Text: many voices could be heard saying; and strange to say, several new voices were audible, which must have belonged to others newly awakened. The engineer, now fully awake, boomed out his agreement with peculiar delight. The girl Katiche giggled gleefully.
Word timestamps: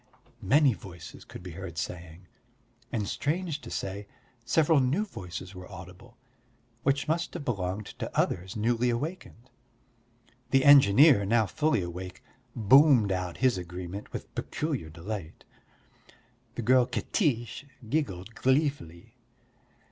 many 0.41 0.73
voices 0.73 1.23
could 1.23 1.43
be 1.43 1.51
heard 1.51 1.77
saying; 1.77 2.25
and 2.91 3.07
strange 3.07 3.61
to 3.61 3.69
say, 3.69 4.07
several 4.43 4.79
new 4.79 5.05
voices 5.05 5.53
were 5.53 5.71
audible, 5.71 6.17
which 6.81 7.07
must 7.07 7.35
have 7.35 7.45
belonged 7.45 7.85
to 7.85 8.09
others 8.19 8.55
newly 8.55 8.89
awakened. 8.89 9.51
The 10.49 10.65
engineer, 10.65 11.23
now 11.23 11.45
fully 11.45 11.83
awake, 11.83 12.23
boomed 12.55 13.11
out 13.11 13.37
his 13.45 13.59
agreement 13.59 14.11
with 14.11 14.33
peculiar 14.33 14.89
delight. 14.89 15.43
The 16.55 16.63
girl 16.63 16.87
Katiche 16.87 17.65
giggled 17.87 18.33
gleefully. 18.33 19.17